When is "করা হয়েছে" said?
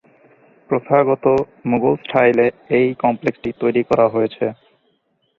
3.89-4.45